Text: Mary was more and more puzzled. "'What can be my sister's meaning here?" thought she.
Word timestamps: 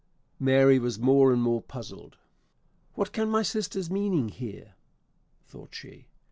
Mary 0.39 0.79
was 0.79 0.97
more 0.97 1.31
and 1.31 1.43
more 1.43 1.61
puzzled. 1.61 2.17
"'What 2.95 3.11
can 3.11 3.27
be 3.27 3.33
my 3.33 3.43
sister's 3.43 3.91
meaning 3.91 4.29
here?" 4.29 4.73
thought 5.45 5.75
she. 5.75 6.07